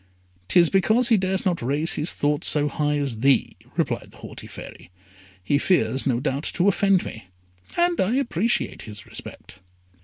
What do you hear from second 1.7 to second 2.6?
his thoughts